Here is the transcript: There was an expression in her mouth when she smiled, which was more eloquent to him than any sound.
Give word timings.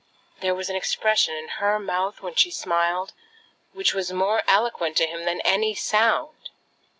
There 0.39 0.55
was 0.55 0.67
an 0.67 0.75
expression 0.75 1.35
in 1.35 1.47
her 1.59 1.77
mouth 1.77 2.21
when 2.23 2.33
she 2.33 2.49
smiled, 2.49 3.13
which 3.71 3.93
was 3.93 4.11
more 4.11 4.41
eloquent 4.47 4.97
to 4.97 5.05
him 5.05 5.25
than 5.25 5.41
any 5.41 5.75
sound. 5.75 6.49